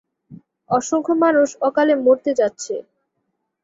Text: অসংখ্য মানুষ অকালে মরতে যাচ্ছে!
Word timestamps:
অসংখ্য 0.69 1.13
মানুষ 1.23 1.49
অকালে 1.67 1.93
মরতে 1.97 2.31
যাচ্ছে! 2.39 2.75